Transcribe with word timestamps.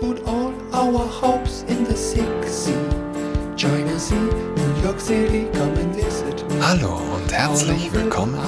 put 0.00 0.24
all 0.26 0.52
our 0.72 1.06
hopes 1.06 1.64
in 1.68 1.84
the 1.84 1.96
sick 1.96 2.44
sea. 2.44 2.72
Us 3.94 4.12
in 4.12 4.28
New 4.54 4.82
York 4.82 5.00
City, 5.00 5.48
come 5.52 5.76
and 5.76 5.94
visit 5.94 6.48
me. 6.48 6.60
Hallo 6.60 7.00
und 7.16 7.32
herzlich 7.32 7.92
willkommen 7.92 8.38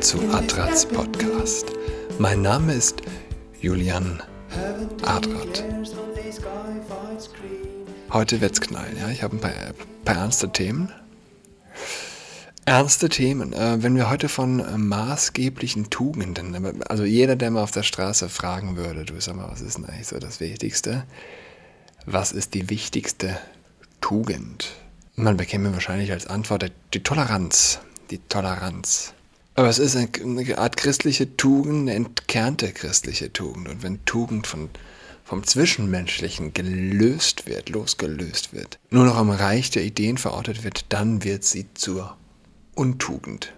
zu 0.00 0.18
Adrats 0.32 0.86
Podcast. 0.86 1.72
Mein 2.18 2.42
Name 2.42 2.72
ist 2.74 3.02
Julian 3.60 4.22
Adrat. 5.02 5.64
Heute 8.12 8.40
wird's 8.40 8.60
knallen, 8.60 8.96
ja. 9.00 9.08
Ich 9.08 9.24
habe 9.24 9.36
ein 9.36 9.40
paar, 9.40 9.52
paar 10.04 10.16
ernste 10.16 10.48
Themen. 10.50 10.92
Ernste 12.68 13.08
Themen. 13.08 13.54
Äh, 13.54 13.82
wenn 13.82 13.96
wir 13.96 14.10
heute 14.10 14.28
von 14.28 14.60
äh, 14.60 14.76
maßgeblichen 14.76 15.88
Tugenden, 15.88 16.82
also 16.82 17.02
jeder, 17.02 17.34
der 17.34 17.50
mal 17.50 17.62
auf 17.62 17.70
der 17.70 17.82
Straße 17.82 18.28
fragen 18.28 18.76
würde, 18.76 19.06
du 19.06 19.18
sag 19.22 19.36
mal, 19.36 19.48
was 19.50 19.62
ist 19.62 19.78
denn 19.78 19.86
eigentlich 19.86 20.08
so 20.08 20.18
das 20.18 20.38
Wichtigste? 20.38 21.04
Was 22.04 22.30
ist 22.30 22.52
die 22.52 22.68
wichtigste 22.68 23.38
Tugend? 24.02 24.74
Man 25.16 25.38
bekäme 25.38 25.72
wahrscheinlich 25.72 26.12
als 26.12 26.26
Antwort 26.26 26.70
die 26.92 27.02
Toleranz. 27.02 27.78
Die 28.10 28.18
Toleranz. 28.18 29.14
Aber 29.54 29.70
es 29.70 29.78
ist 29.78 29.96
eine 29.96 30.58
Art 30.58 30.76
christliche 30.76 31.38
Tugend, 31.38 31.88
eine 31.88 31.94
entkernte 31.94 32.70
christliche 32.72 33.32
Tugend. 33.32 33.70
Und 33.70 33.82
wenn 33.82 34.04
Tugend 34.04 34.46
von, 34.46 34.68
vom 35.24 35.42
Zwischenmenschlichen 35.42 36.52
gelöst 36.52 37.46
wird, 37.46 37.70
losgelöst 37.70 38.52
wird, 38.52 38.78
nur 38.90 39.06
noch 39.06 39.18
im 39.18 39.30
Reich 39.30 39.70
der 39.70 39.84
Ideen 39.84 40.18
verortet 40.18 40.64
wird, 40.64 40.84
dann 40.90 41.24
wird 41.24 41.44
sie 41.44 41.64
zur 41.72 42.18
Untugend. 42.78 43.52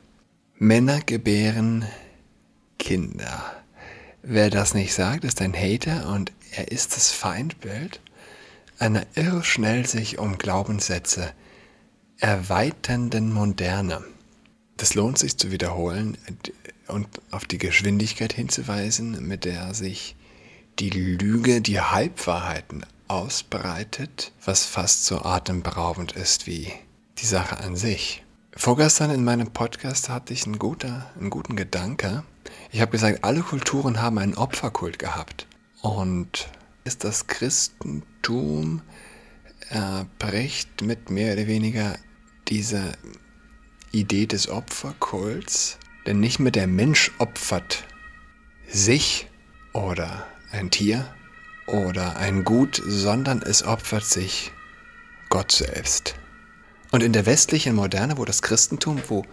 Männer 0.56 1.01
gebären 1.01 1.84
Kinder. 2.78 3.62
Wer 4.23 4.48
das 4.48 4.73
nicht 4.73 4.95
sagt, 4.95 5.24
ist 5.24 5.42
ein 5.42 5.52
Hater 5.52 6.09
und 6.09 6.33
er 6.52 6.73
ist 6.73 6.97
das 6.97 7.12
Feindbild 7.12 8.01
einer 8.78 9.05
irrschnell 9.16 9.84
sich 9.84 10.19
um 10.19 10.38
Glaubenssätze 10.38 11.34
erweiternden 12.17 13.31
Moderne. 13.31 14.03
Das 14.78 14.94
lohnt 14.94 15.19
sich 15.19 15.37
zu 15.37 15.50
wiederholen 15.50 16.16
und 16.89 17.06
auf 17.31 17.44
die 17.44 17.59
Geschwindigkeit 17.59 18.33
hinzuweisen, 18.33 19.28
mit 19.28 19.44
der 19.44 19.75
sich 19.75 20.16
die 20.78 20.89
Lüge, 20.89 21.61
die 21.61 21.83
Halbwahrheiten 21.83 22.87
ausbreitet, 23.06 24.33
was 24.42 24.64
fast 24.64 25.05
so 25.05 25.20
atemberaubend 25.20 26.12
ist 26.12 26.47
wie 26.47 26.72
die 27.19 27.27
Sache 27.27 27.59
an 27.59 27.77
sich. 27.77 28.22
Vorgestern 28.61 29.11
in 29.11 29.25
meinem 29.25 29.53
Podcast 29.53 30.11
hatte 30.11 30.34
ich 30.34 30.44
einen, 30.44 30.58
guter, 30.58 31.11
einen 31.19 31.30
guten 31.30 31.56
Gedanke. 31.56 32.25
Ich 32.70 32.83
habe 32.83 32.91
gesagt, 32.91 33.25
alle 33.25 33.41
Kulturen 33.41 34.03
haben 34.03 34.19
einen 34.19 34.34
Opferkult 34.34 34.98
gehabt. 34.98 35.47
Und 35.80 36.50
ist 36.84 37.03
das 37.03 37.27
Christentum 37.27 38.83
äh, 39.70 40.05
bricht 40.19 40.83
mit 40.83 41.08
mehr 41.08 41.33
oder 41.33 41.47
weniger 41.47 41.97
diese 42.48 42.92
Idee 43.92 44.27
des 44.27 44.50
Opferkults. 44.50 45.78
Denn 46.05 46.20
nicht 46.20 46.38
mehr 46.38 46.53
der 46.53 46.66
Mensch 46.66 47.12
opfert 47.16 47.84
sich 48.69 49.27
oder 49.72 50.27
ein 50.53 50.70
Tier 50.70 51.06
oder 51.66 52.19
ein 52.19 52.44
Gut, 52.44 52.83
sondern 52.86 53.41
es 53.41 53.62
opfert 53.62 54.05
sich 54.05 54.53
Gott 55.31 55.50
selbst. 55.50 56.14
Und 56.91 57.02
in 57.02 57.12
der 57.12 57.27
westlichen 57.27 57.74
Moderne, 57.74 58.19
wo 58.19 58.24
das 58.24 58.42
Christentum, 58.42 59.00
wo 59.08 59.24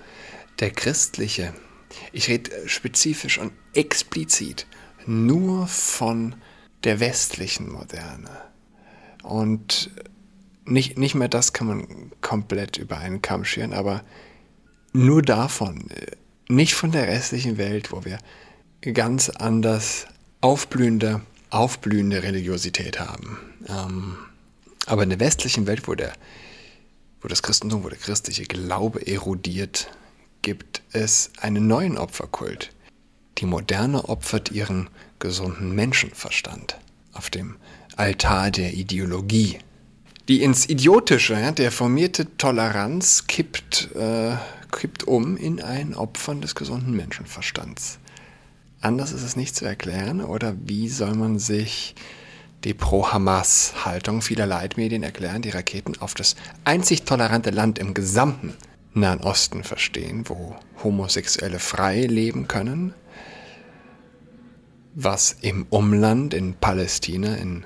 der 0.60 0.72
christliche, 0.72 1.54
ich 2.12 2.28
rede 2.28 2.52
spezifisch 2.68 3.38
und 3.38 3.52
explizit 3.74 4.68
nur 5.06 5.68
von 5.68 6.36
der 6.84 7.00
westlichen 7.00 7.72
Moderne. 7.72 8.30
Und 9.24 9.90
nicht, 10.66 10.98
nicht 10.98 11.16
mehr 11.16 11.30
das 11.30 11.54
kann 11.54 11.68
man 11.68 12.12
komplett 12.22 12.78
über 12.78 12.98
einen 12.98 13.22
Kamm 13.22 13.46
scheren, 13.46 13.74
aber 13.74 14.04
nur 14.94 15.22
davon, 15.22 15.86
nicht 16.50 16.76
von 16.76 16.92
der 16.92 17.08
restlichen 17.08 17.58
Welt, 17.58 17.92
wo 17.92 18.06
wir 18.06 18.20
ganz 18.82 19.30
anders 19.30 20.08
aufblühende, 20.42 21.22
aufblühende 21.50 22.24
Religiosität 22.24 23.00
haben. 23.00 23.38
Ähm, 23.68 24.18
aber 24.86 25.04
in 25.04 25.10
der 25.10 25.20
westlichen 25.20 25.68
Welt, 25.68 25.88
wo 25.88 25.96
der 25.96 26.14
wo 27.22 27.28
das 27.28 27.44
Christentum, 27.44 27.84
wo 27.84 27.90
der 27.90 27.98
christliche 27.98 28.44
Glaube 28.44 29.06
erodiert, 29.06 29.90
gibt 30.42 30.82
es 30.92 31.32
einen 31.40 31.68
neuen 31.68 31.98
Opferkult. 31.98 32.72
Die 33.40 33.46
Moderne 33.46 34.08
opfert 34.10 34.52
ihren 34.52 34.90
gesunden 35.20 35.76
Menschenverstand 35.76 36.78
auf 37.14 37.30
dem 37.30 37.58
Altar 37.96 38.52
der 38.52 38.74
Ideologie. 38.74 39.60
Die 40.28 40.44
ins 40.44 40.68
Idiotische, 40.68 41.54
der 41.54 41.72
formierte 41.72 42.38
Toleranz 42.38 43.28
kippt, 43.28 43.90
äh, 43.96 44.36
kippt 44.72 45.06
um 45.06 45.38
in 45.38 45.62
ein 45.62 45.96
Opfern 45.96 46.42
des 46.42 46.54
gesunden 46.54 46.96
Menschenverstands. 46.96 48.00
Anders 48.82 49.12
ist 49.12 49.24
es 49.24 49.36
nicht 49.36 49.56
zu 49.56 49.66
erklären, 49.66 50.22
oder 50.22 50.56
wie 50.66 50.90
soll 50.90 51.16
man 51.16 51.40
sich 51.40 51.96
die 52.64 52.74
Pro-Hamas-Haltung 52.74 54.22
vieler 54.22 54.46
Leitmedien 54.46 55.04
erklären, 55.04 55.42
die 55.42 55.50
Raketen 55.50 56.00
auf 56.00 56.14
das 56.14 56.36
einzig 56.64 57.04
tolerante 57.04 57.52
Land 57.52 57.80
im 57.80 57.94
gesamten 57.94 58.54
Nahen 58.94 59.22
Osten 59.22 59.64
verstehen, 59.64 60.28
wo 60.28 60.56
Homosexuelle 60.84 61.60
frei 61.60 62.02
leben 62.02 62.48
können, 62.48 62.94
was 64.96 65.38
im 65.42 65.68
Umland 65.70 66.34
in 66.34 66.56
Palästina, 66.56 67.36
in 67.36 67.66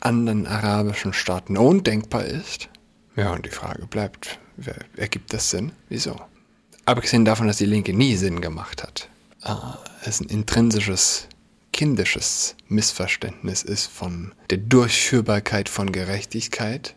anderen 0.00 0.46
arabischen 0.46 1.14
Staaten 1.14 1.56
undenkbar 1.56 2.24
ist. 2.24 2.68
Ja, 3.16 3.32
und 3.32 3.46
die 3.46 3.50
Frage 3.50 3.86
bleibt, 3.86 4.38
ergibt 4.96 5.32
das 5.32 5.50
Sinn? 5.50 5.72
Wieso? 5.88 6.20
Abgesehen 6.84 7.24
davon, 7.24 7.46
dass 7.46 7.56
die 7.56 7.64
Linke 7.64 7.94
nie 7.94 8.16
Sinn 8.16 8.40
gemacht 8.42 8.82
hat. 8.82 9.08
Äh, 9.42 10.08
ist 10.08 10.20
ein 10.20 10.28
intrinsisches 10.28 11.26
kindisches 11.76 12.56
Missverständnis 12.68 13.62
ist 13.62 13.86
von 13.86 14.32
der 14.48 14.58
Durchführbarkeit 14.58 15.68
von 15.68 15.92
Gerechtigkeit. 15.92 16.94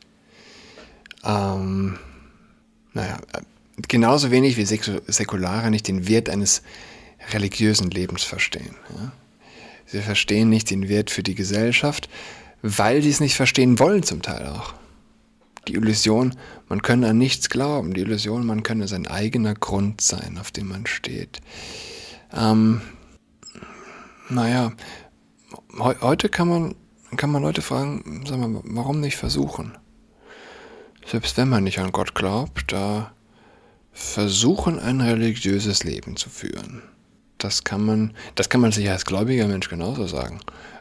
Ähm, 1.26 2.00
naja, 2.94 3.18
genauso 3.90 4.32
wenig 4.32 4.56
wie 4.56 4.64
Säkulare 4.64 5.70
nicht 5.70 5.90
den 5.90 6.08
Wert 6.08 6.30
eines 6.30 6.64
religiösen 7.34 7.92
Lebens 7.92 8.24
verstehen. 8.24 8.74
Ja? 8.96 9.12
Sie 9.86 10.02
verstehen 10.02 10.50
nicht 10.50 10.70
den 10.70 10.88
Wert 10.88 11.12
für 11.12 11.24
die 11.24 11.36
Gesellschaft, 11.36 12.10
weil 12.62 13.02
sie 13.02 13.10
es 13.10 13.20
nicht 13.20 13.36
verstehen 13.36 13.80
wollen 13.80 14.04
zum 14.04 14.22
Teil 14.22 14.48
auch. 14.48 14.74
Die 15.68 15.74
Illusion, 15.74 16.38
man 16.70 16.82
könne 16.82 17.10
an 17.10 17.18
nichts 17.18 17.50
glauben, 17.50 17.94
die 17.94 18.02
Illusion, 18.02 18.46
man 18.46 18.64
könne 18.64 18.88
sein 18.88 19.08
eigener 19.08 19.56
Grund 19.56 20.00
sein, 20.00 20.38
auf 20.40 20.52
dem 20.52 20.70
man 20.70 20.88
steht. 20.88 21.42
Ähm, 22.34 22.82
naja, 24.30 24.72
he 25.78 25.96
heute 26.02 26.30
kann 26.30 26.48
man, 26.48 26.76
kann 27.16 27.32
man 27.32 27.42
Leute 27.42 27.62
fragen, 27.62 28.24
sag 28.28 28.40
mal, 28.40 28.62
warum 28.64 29.00
nicht 29.00 29.18
versuchen? 29.18 29.78
Selbst 31.06 31.38
wenn 31.38 31.50
man 31.50 31.64
nicht 31.64 31.80
an 31.80 31.92
Gott 31.92 32.14
glaubt, 32.14 32.72
da 32.72 33.12
versuchen, 33.92 34.80
ein 34.80 35.02
religiöses 35.02 35.84
Leben 35.84 36.16
zu 36.16 36.30
führen. 36.30 36.84
Das 37.38 37.64
kann 37.64 37.86
man, 37.86 38.14
das 38.36 38.50
kann 38.50 38.62
man 38.62 38.72
sich 38.72 38.90
als 38.90 39.06
gläubiger 39.06 39.48
Mensch 39.48 39.70
genauso 39.70 40.06
sagen. 40.08 40.40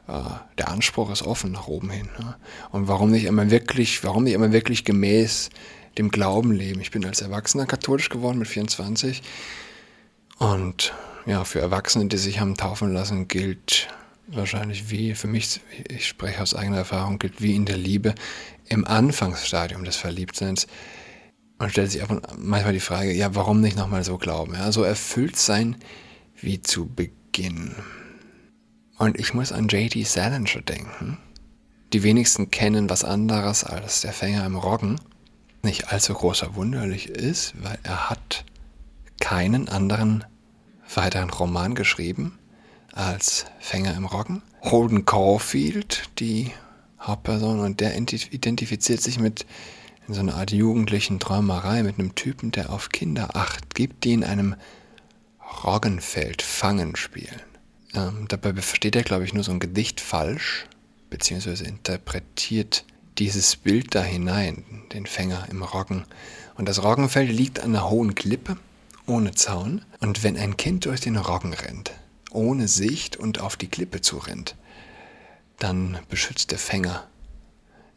Äh, 0.09 0.21
der 0.59 0.69
Anspruch 0.69 1.11
ist 1.11 1.23
offen 1.23 1.53
nach 1.53 1.69
oben 1.69 1.91
hin. 1.91 2.09
Ne? 2.19 2.37
Und 2.71 2.89
warum 2.89 3.11
nicht 3.11 3.25
immer 3.25 3.51
wirklich, 3.51 4.03
warum 4.05 4.25
nicht 4.25 4.35
immer 4.35 4.53
wirklich 4.53 4.85
gemäß 4.85 5.51
dem 5.97 6.11
Glauben 6.11 6.53
leben? 6.53 6.81
Ich 6.81 6.91
bin 6.91 7.05
als 7.05 7.21
Erwachsener 7.21 7.67
katholisch 7.67 8.09
geworden 8.09 8.39
mit 8.39 8.49
24 8.49 9.23
und 10.39 10.93
ja, 11.29 11.45
für 11.45 11.61
Erwachsene, 11.61 12.07
die 12.07 12.17
sich 12.17 12.41
haben 12.41 12.57
taufen 12.57 12.93
lassen, 12.93 13.29
gilt 13.29 13.89
wahrscheinlich 14.29 14.91
wie, 14.91 15.15
für 15.15 15.27
mich, 15.27 15.61
ich 15.89 16.09
spreche 16.09 16.43
aus 16.43 16.55
eigener 16.55 16.79
Erfahrung, 16.79 17.19
gilt 17.19 17.43
wie 17.43 17.55
in 17.55 17.67
der 17.67 17.77
Liebe 17.77 18.15
im 18.69 18.87
Anfangsstadium 18.87 19.85
des 19.85 19.97
Verliebtseins. 19.97 20.67
Man 21.59 21.69
stellt 21.69 21.91
sich 21.91 22.03
manchmal 22.39 22.73
die 22.73 22.81
Frage, 22.81 23.13
ja, 23.13 23.35
warum 23.35 23.61
nicht 23.61 23.77
nochmal 23.77 24.05
so 24.05 24.17
glauben? 24.17 24.55
Ja, 24.55 24.73
so 24.73 24.83
erfüllt 24.83 25.37
sein 25.37 25.77
wie 26.41 26.63
zu 26.63 26.87
Beginn. 26.87 27.75
Und 28.97 29.19
ich 29.19 29.35
muss 29.35 29.53
an 29.53 29.69
J.D. 29.69 30.05
Salinger 30.05 30.63
denken. 30.63 31.19
Die 31.93 32.03
wenigsten 32.03 32.51
kennen 32.51 32.89
was 32.89 33.05
anderes 33.05 33.65
als 33.65 34.01
der 34.01 34.13
Fänger 34.15 34.47
im 34.47 34.57
Roggen. 34.57 34.99
Nicht 35.63 35.93
allzu 35.93 36.15
großer 36.15 36.55
wunderlich 36.55 37.09
ist, 37.11 37.55
weil 37.63 37.79
er 37.83 38.09
hat 38.09 38.45
keinen 39.21 39.69
anderen 39.69 40.25
weiteren 40.95 41.31
Roman 41.31 41.75
geschrieben 41.75 42.39
als 42.93 43.47
Fänger 43.61 43.95
im 43.97 44.07
Roggen. 44.07 44.43
Holden 44.63 45.05
Caulfield, 45.05 46.11
die 46.19 46.51
Hauptperson, 47.01 47.61
und 47.61 47.81
der 47.81 47.97
identifiziert 47.97 49.01
sich 49.01 49.21
mit 49.21 49.47
in 50.09 50.15
so 50.15 50.21
einer 50.21 50.37
Art 50.37 50.51
jugendlichen 50.51 51.21
Träumerei 51.21 51.83
mit 51.83 51.99
einem 51.99 52.15
Typen, 52.15 52.51
der 52.51 52.71
auf 52.71 52.89
Kinder 52.89 53.37
acht 53.37 53.75
gibt, 53.75 54.05
die 54.05 54.15
in 54.15 54.25
einem 54.25 54.57
Roggenfeld 55.65 56.43
Fangen 56.43 56.97
spielen. 56.97 57.41
Ähm, 57.95 58.27
dabei 58.29 58.55
versteht 58.55 58.97
er, 58.97 59.03
glaube 59.03 59.25
ich, 59.25 59.35
nur 59.35 59.45
so 59.45 59.53
ein 59.53 59.61
Gedicht 59.61 60.01
falsch 60.01 60.67
beziehungsweise 61.11 61.65
interpretiert 61.65 62.85
dieses 63.19 63.57
Bild 63.57 63.95
da 63.95 64.03
hinein, 64.03 64.65
den 64.93 65.07
Fänger 65.07 65.47
im 65.51 65.63
Roggen. 65.63 66.05
Und 66.57 66.69
das 66.69 66.83
Roggenfeld 66.83 67.31
liegt 67.31 67.61
an 67.61 67.75
einer 67.75 67.91
hohen 67.91 68.15
Klippe, 68.15 68.57
ohne 69.09 69.35
Zaun. 69.35 69.85
Und 70.01 70.23
wenn 70.23 70.37
ein 70.37 70.57
Kind 70.57 70.85
durch 70.85 71.01
den 71.01 71.17
Roggen 71.17 71.55
rennt, 71.55 71.93
ohne 72.31 72.69
Sicht 72.69 73.17
und 73.17 73.41
auf 73.41 73.57
die 73.57 73.69
Klippe 73.69 74.01
zurennt, 74.01 74.55
dann 75.59 75.99
beschützt 76.09 76.51
der 76.51 76.59
Fänger 76.59 77.07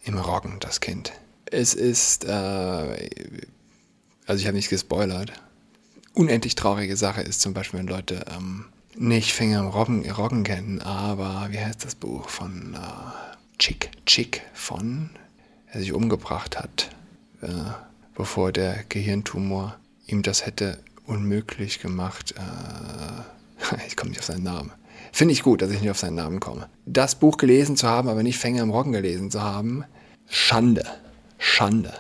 im 0.04 0.18
Roggen 0.18 0.58
das 0.60 0.80
Kind. 0.80 1.12
Es 1.46 1.74
ist, 1.74 2.26
äh, 2.26 3.10
also 4.26 4.40
ich 4.40 4.48
habe 4.48 4.56
nicht 4.56 4.70
gespoilert, 4.70 5.34
unendlich 6.14 6.56
traurige 6.56 6.98
Sache 6.98 7.22
ist 7.22 7.42
zum 7.42 7.54
Beispiel, 7.54 7.80
wenn 7.80 7.88
Leute 7.88 8.26
ähm, 8.36 8.66
nicht 8.96 9.34
Fänger 9.34 9.60
im 9.60 9.68
Roggen, 9.68 10.10
Roggen 10.10 10.44
kennen, 10.44 10.82
aber 10.82 11.48
wie 11.52 11.60
heißt 11.60 11.86
das 11.86 11.96
Buch 11.96 12.30
von 12.30 12.74
äh, 12.74 13.58
Chick, 13.60 13.92
Chick 14.06 14.42
von, 14.54 15.12
er 15.68 15.82
sich 15.82 15.94
umgebracht 15.94 16.58
hat, 16.58 16.90
äh, 17.42 17.48
bevor 18.16 18.52
der 18.52 18.84
Gehirntumor 18.90 19.78
ihm 20.08 20.24
das 20.24 20.46
hätte 20.46 20.80
unmöglich 21.12 21.80
gemacht. 21.80 22.34
Äh, 22.38 23.76
ich 23.88 23.96
komme 23.96 24.12
nicht 24.12 24.20
auf 24.20 24.26
seinen 24.26 24.44
Namen. 24.44 24.72
Finde 25.12 25.34
ich 25.34 25.44
gut, 25.44 25.62
dass 25.62 25.72
ich 25.72 25.82
nicht 25.82 25.92
auf 25.92 26.00
seinen 26.00 26.16
Namen 26.16 26.40
komme. 26.40 26.70
Das 26.86 27.16
Buch 27.16 27.38
gelesen 27.38 27.76
zu 27.76 27.88
haben, 27.88 28.08
aber 28.08 28.24
nicht 28.24 28.40
Fänger 28.40 28.64
im 28.64 28.70
Roggen 28.70 28.94
gelesen 28.94 29.30
zu 29.30 29.42
haben, 29.42 29.84
Schande. 30.30 30.86
Schande. 31.38 31.94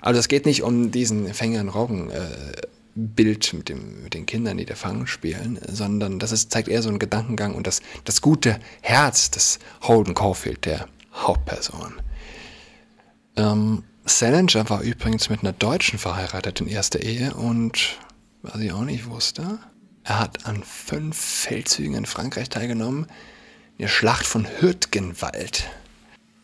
Also 0.00 0.18
es 0.18 0.28
geht 0.28 0.46
nicht 0.46 0.62
um 0.62 0.90
diesen 0.90 1.32
Fänger 1.32 1.60
im 1.60 1.68
Roggen. 1.68 2.10
Äh, 2.10 2.26
Bild 2.96 3.52
mit, 3.52 3.68
dem, 3.68 4.04
mit 4.04 4.14
den 4.14 4.24
Kindern, 4.24 4.56
die 4.56 4.64
der 4.64 4.74
Fang 4.74 5.06
spielen, 5.06 5.58
sondern 5.68 6.18
das 6.18 6.32
ist, 6.32 6.50
zeigt 6.50 6.68
eher 6.68 6.80
so 6.80 6.88
einen 6.88 6.98
Gedankengang 6.98 7.54
und 7.54 7.66
das, 7.66 7.82
das 8.04 8.22
gute 8.22 8.58
Herz 8.80 9.30
des 9.30 9.58
Holden 9.82 10.14
Caulfield, 10.14 10.64
der 10.64 10.88
Hauptperson. 11.12 11.92
Ähm, 13.36 13.82
Salinger 14.06 14.70
war 14.70 14.80
übrigens 14.80 15.28
mit 15.28 15.40
einer 15.40 15.52
Deutschen 15.52 15.98
verheiratet 15.98 16.62
in 16.62 16.68
erster 16.68 17.02
Ehe 17.02 17.34
und 17.34 17.98
was 18.46 18.60
ich 18.60 18.72
auch 18.72 18.84
nicht 18.84 19.06
wusste, 19.06 19.58
er 20.04 20.20
hat 20.20 20.46
an 20.46 20.62
fünf 20.62 21.18
Feldzügen 21.18 21.94
in 21.94 22.06
Frankreich 22.06 22.48
teilgenommen. 22.48 23.06
In 23.76 23.82
der 23.82 23.88
Schlacht 23.88 24.24
von 24.24 24.46
Hürtgenwald 24.60 25.68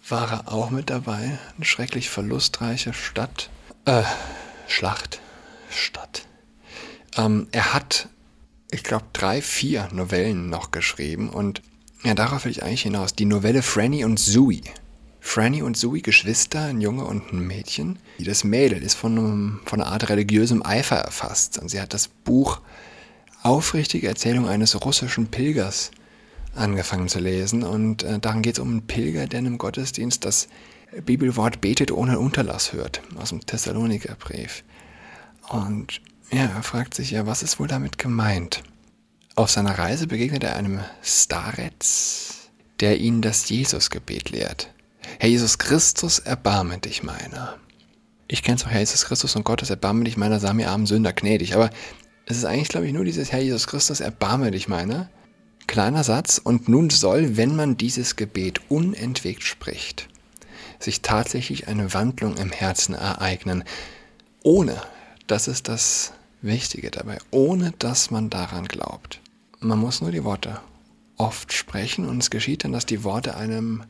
war 0.08 0.31
er 0.31 0.52
auch 0.52 0.70
mit 0.70 0.90
dabei. 0.90 1.38
Eine 1.56 1.64
schrecklich 1.64 2.10
verlustreiche 2.10 2.93
Stadt. 2.93 3.50
Äh, 3.84 4.02
Schlacht. 4.66 5.20
Stadt. 5.70 6.26
Ähm, 7.16 7.46
er 7.52 7.72
hat, 7.72 8.08
ich 8.70 8.82
glaube, 8.82 9.06
drei, 9.12 9.40
vier 9.40 9.88
Novellen 9.93 10.50
noch 10.50 10.70
geschrieben 10.70 11.31
und 11.31 11.62
ja, 12.02 12.14
darauf 12.14 12.44
will 12.44 12.50
ich 12.50 12.64
eigentlich 12.64 12.82
hinaus. 12.82 13.14
Die 13.14 13.26
Novelle 13.26 13.62
Franny 13.62 14.04
und 14.04 14.19
Zoe. 14.19 14.62
Franny 15.24 15.62
und 15.62 15.76
Zoe, 15.76 16.02
Geschwister, 16.02 16.64
ein 16.64 16.80
Junge 16.80 17.04
und 17.04 17.32
ein 17.32 17.46
Mädchen. 17.46 17.98
Das 18.19 18.42
Mädel 18.42 18.82
ist 18.82 18.94
von, 18.94 19.16
einem, 19.16 19.60
von 19.64 19.80
einer 19.80 19.90
Art 19.90 20.10
religiösem 20.10 20.66
Eifer 20.66 20.96
erfasst 20.96 21.58
und 21.58 21.70
sie 21.70 21.80
hat 21.80 21.94
das 21.94 22.08
Buch 22.08 22.60
aufrichtige 23.42 24.08
Erzählung 24.08 24.46
eines 24.46 24.84
russischen 24.84 25.28
Pilgers 25.28 25.92
angefangen 26.54 27.08
zu 27.08 27.20
lesen. 27.20 27.62
Und 27.62 28.02
äh, 28.02 28.19
darin 28.19 28.42
geht 28.42 28.54
es 28.54 28.58
um 28.58 28.69
einen 28.69 28.86
Pilger, 28.86 29.26
der 29.26 29.38
einem 29.38 29.58
Gottesdienst 29.58 30.24
das 30.24 30.48
Bibelwort 31.06 31.60
betet 31.60 31.92
ohne 31.92 32.18
Unterlass 32.18 32.72
hört, 32.72 33.00
aus 33.16 33.30
dem 33.30 33.46
Thessalonikerbrief. 33.46 34.64
Und 35.48 36.02
ja, 36.30 36.46
er 36.46 36.62
fragt 36.62 36.94
sich 36.94 37.12
ja, 37.12 37.26
was 37.26 37.42
ist 37.42 37.58
wohl 37.60 37.68
damit 37.68 37.96
gemeint? 37.96 38.64
Auf 39.36 39.50
seiner 39.50 39.78
Reise 39.78 40.08
begegnet 40.08 40.44
er 40.44 40.56
einem 40.56 40.80
Starets, 41.02 42.50
der 42.80 42.98
ihn 42.98 43.22
das 43.22 43.48
Jesusgebet 43.48 44.30
lehrt. 44.30 44.68
Herr 45.19 45.28
Jesus 45.28 45.58
Christus, 45.58 46.19
erbarme 46.19 46.78
dich 46.78 47.02
meiner. 47.02 47.58
Ich 48.28 48.43
kenne 48.43 48.56
es 48.56 48.64
auch, 48.64 48.70
Herr 48.70 48.81
Jesus 48.81 49.04
Christus 49.04 49.37
und 49.37 49.44
Gottes, 49.44 49.70
erbarme 49.70 50.04
dich 50.04 50.16
meiner, 50.16 50.40
sah 50.40 50.52
mir 50.52 50.70
armen 50.70 50.87
Sünder 50.87 51.12
gnädig. 51.12 51.54
Aber 51.54 51.70
es 52.26 52.37
ist 52.37 52.44
eigentlich, 52.44 52.69
glaube 52.69 52.87
ich, 52.87 52.93
nur 52.93 53.04
dieses 53.04 53.32
Herr 53.32 53.40
Jesus 53.40 53.66
Christus, 53.66 54.00
erbarme 54.00 54.50
dich 54.50 54.69
meiner. 54.69 55.10
Kleiner 55.66 56.04
Satz. 56.04 56.40
Und 56.43 56.69
nun 56.69 56.90
soll, 56.90 57.37
wenn 57.37 57.56
man 57.56 57.76
dieses 57.76 58.16
Gebet 58.16 58.60
unentwegt 58.69 59.43
spricht, 59.43 60.08
sich 60.78 61.02
tatsächlich 61.02 61.69
eine 61.69 61.93
Wandlung 61.94 62.37
im 62.37 62.50
Herzen 62.50 62.94
ereignen, 62.94 63.64
ohne, 64.43 64.81
das 65.26 65.46
ist 65.46 65.69
das 65.69 66.12
Wichtige 66.40 66.90
dabei, 66.90 67.19
ohne 67.31 67.72
dass 67.78 68.10
man 68.10 68.31
daran 68.31 68.66
glaubt. 68.66 69.20
Man 69.60 69.78
muss 69.78 70.00
nur 70.00 70.10
die 70.10 70.25
Worte 70.25 70.60
oft 71.16 71.52
sprechen 71.52 72.08
und 72.08 72.22
es 72.22 72.31
geschieht 72.31 72.64
dann, 72.64 72.72
dass 72.72 72.87
die 72.87 73.04
Worte 73.04 73.37
einem 73.37 73.84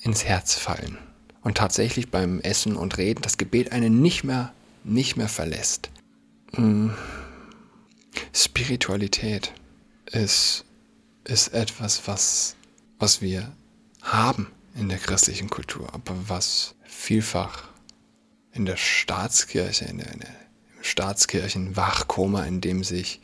ins 0.00 0.24
Herz 0.24 0.54
fallen 0.54 0.98
und 1.42 1.56
tatsächlich 1.56 2.10
beim 2.10 2.40
Essen 2.40 2.76
und 2.76 2.98
Reden 2.98 3.22
das 3.22 3.38
Gebet 3.38 3.72
einen 3.72 4.00
nicht 4.02 4.24
mehr, 4.24 4.52
nicht 4.84 5.16
mehr 5.16 5.28
verlässt. 5.28 5.90
Hm. 6.54 6.94
Spiritualität 8.32 9.52
ist, 10.06 10.64
ist 11.24 11.48
etwas, 11.48 12.06
was, 12.06 12.56
was 12.98 13.20
wir 13.20 13.52
haben 14.02 14.50
in 14.74 14.88
der 14.88 14.98
christlichen 14.98 15.50
Kultur, 15.50 15.92
aber 15.92 16.14
was 16.28 16.74
vielfach 16.84 17.68
in 18.52 18.66
der 18.66 18.76
Staatskirche, 18.76 19.84
in 19.84 19.98
der, 19.98 20.12
in 20.12 20.20
der 20.20 20.34
Staatskirchenwachkoma, 20.80 22.44
in 22.44 22.60
dem 22.60 22.84
sich 22.84 23.20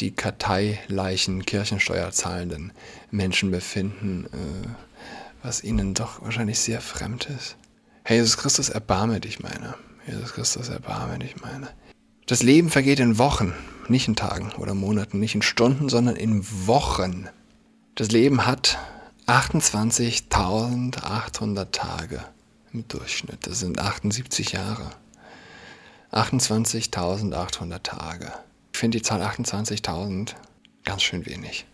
die 0.00 0.10
Karteileichen 0.10 1.44
Kirchensteuer 1.44 2.10
zahlenden 2.12 2.72
Menschen 3.10 3.50
befinden, 3.50 4.26
äh, 4.32 4.91
was 5.42 5.64
ihnen 5.64 5.94
doch 5.94 6.22
wahrscheinlich 6.22 6.60
sehr 6.60 6.80
fremd 6.80 7.26
ist. 7.26 7.56
Herr 8.04 8.16
Jesus 8.16 8.36
Christus, 8.36 8.68
erbarme 8.68 9.20
dich 9.20 9.40
meine. 9.40 9.74
Jesus 10.06 10.34
Christus, 10.34 10.68
erbarme 10.68 11.18
dich 11.18 11.40
meine. 11.40 11.68
Das 12.26 12.42
Leben 12.42 12.68
vergeht 12.70 13.00
in 13.00 13.18
Wochen, 13.18 13.54
nicht 13.88 14.08
in 14.08 14.16
Tagen 14.16 14.52
oder 14.52 14.74
Monaten, 14.74 15.18
nicht 15.18 15.34
in 15.34 15.42
Stunden, 15.42 15.88
sondern 15.88 16.16
in 16.16 16.46
Wochen. 16.66 17.28
Das 17.94 18.10
Leben 18.10 18.46
hat 18.46 18.78
28.800 19.26 21.70
Tage 21.70 22.24
im 22.72 22.88
Durchschnitt. 22.88 23.46
Das 23.46 23.60
sind 23.60 23.78
78 23.78 24.52
Jahre. 24.52 24.90
28.800 26.12 27.82
Tage. 27.82 28.32
Ich 28.72 28.78
finde 28.78 28.98
die 28.98 29.02
Zahl 29.02 29.22
28.000 29.22 30.34
ganz 30.84 31.02
schön 31.02 31.26
wenig. 31.26 31.66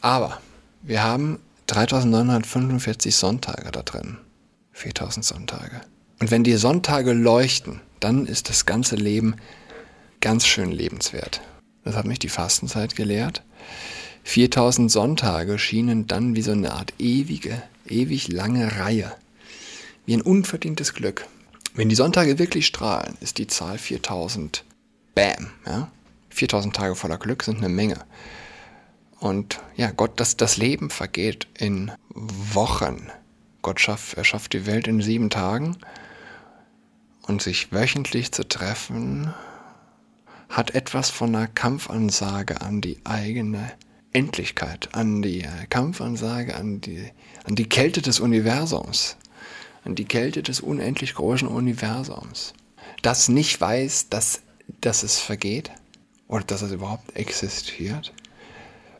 Aber 0.00 0.40
wir 0.82 1.02
haben 1.02 1.40
3.945 1.68 3.12
Sonntage 3.12 3.70
da 3.70 3.82
drin. 3.82 4.18
4.000 4.74 5.22
Sonntage. 5.22 5.80
Und 6.20 6.30
wenn 6.30 6.44
die 6.44 6.56
Sonntage 6.56 7.12
leuchten, 7.12 7.80
dann 8.00 8.26
ist 8.26 8.48
das 8.48 8.66
ganze 8.66 8.96
Leben 8.96 9.36
ganz 10.20 10.46
schön 10.46 10.72
lebenswert. 10.72 11.40
Das 11.84 11.94
hat 11.94 12.06
mich 12.06 12.18
die 12.18 12.28
Fastenzeit 12.28 12.96
gelehrt. 12.96 13.42
4000 14.24 14.90
Sonntage 14.90 15.58
schienen 15.58 16.06
dann 16.06 16.36
wie 16.36 16.42
so 16.42 16.52
eine 16.52 16.72
Art 16.72 16.92
ewige, 16.98 17.62
ewig 17.86 18.28
lange 18.28 18.78
Reihe. 18.78 19.12
Wie 20.06 20.14
ein 20.14 20.22
unverdientes 20.22 20.94
Glück. 20.94 21.26
Wenn 21.74 21.88
die 21.88 21.94
Sonntage 21.94 22.38
wirklich 22.38 22.66
strahlen, 22.66 23.16
ist 23.20 23.38
die 23.38 23.46
Zahl 23.46 23.78
4000. 23.78 24.64
Bam. 25.14 25.50
Ja? 25.66 25.90
4000 26.30 26.74
Tage 26.74 26.94
voller 26.94 27.18
Glück 27.18 27.42
sind 27.42 27.58
eine 27.58 27.68
Menge. 27.68 28.04
Und 29.20 29.60
ja, 29.76 29.90
Gott, 29.90 30.20
das, 30.20 30.36
das 30.36 30.56
Leben 30.56 30.90
vergeht 30.90 31.48
in 31.58 31.92
Wochen. 32.10 33.08
Gott 33.62 33.80
schafft, 33.80 34.16
er 34.16 34.24
schafft 34.24 34.52
die 34.52 34.66
Welt 34.66 34.86
in 34.86 35.00
sieben 35.00 35.30
Tagen. 35.30 35.76
Und 37.22 37.42
sich 37.42 37.72
wöchentlich 37.72 38.32
zu 38.32 38.48
treffen, 38.48 39.34
hat 40.48 40.74
etwas 40.74 41.10
von 41.10 41.34
einer 41.34 41.46
Kampfansage 41.46 42.62
an 42.62 42.80
die 42.80 42.98
eigene 43.04 43.70
Endlichkeit, 44.12 44.88
an 44.94 45.20
die 45.20 45.46
Kampfansage, 45.68 46.56
an 46.56 46.80
die, 46.80 47.10
an 47.44 47.54
die 47.54 47.68
Kälte 47.68 48.00
des 48.00 48.20
Universums 48.20 49.18
an 49.88 49.94
die 49.94 50.04
Kälte 50.04 50.42
des 50.42 50.60
unendlich 50.60 51.14
großen 51.14 51.48
Universums, 51.48 52.52
das 53.02 53.28
nicht 53.28 53.58
weiß, 53.60 54.10
dass, 54.10 54.42
dass 54.80 55.02
es 55.02 55.18
vergeht 55.18 55.70
oder 56.28 56.44
dass 56.44 56.62
es 56.62 56.72
überhaupt 56.72 57.16
existiert. 57.16 58.12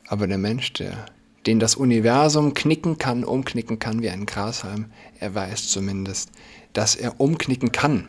Aber 0.08 0.26
der 0.26 0.38
Mensch, 0.38 0.72
der, 0.72 1.06
den 1.46 1.60
das 1.60 1.74
Universum 1.74 2.54
knicken 2.54 2.98
kann, 2.98 3.24
umknicken 3.24 3.78
kann 3.78 4.02
wie 4.02 4.10
ein 4.10 4.26
Grashalm, 4.26 4.86
er 5.20 5.34
weiß 5.34 5.68
zumindest, 5.68 6.30
dass 6.72 6.96
er 6.96 7.20
umknicken 7.20 7.72
kann. 7.72 8.08